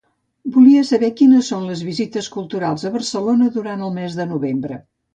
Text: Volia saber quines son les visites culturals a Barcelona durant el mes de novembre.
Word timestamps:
Volia 0.53 0.85
saber 0.91 1.09
quines 1.19 1.51
son 1.53 1.69
les 1.73 1.85
visites 1.89 2.31
culturals 2.39 2.89
a 2.91 2.95
Barcelona 2.99 3.55
durant 3.61 3.89
el 3.91 3.99
mes 4.03 4.21
de 4.23 4.31
novembre. 4.37 4.85